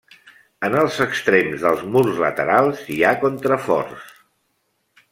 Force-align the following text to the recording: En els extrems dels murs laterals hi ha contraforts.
En 0.69 0.77
els 0.83 0.97
extrems 1.05 1.67
dels 1.67 1.85
murs 1.97 2.19
laterals 2.25 2.83
hi 2.97 3.01
ha 3.05 3.15
contraforts. 3.29 4.13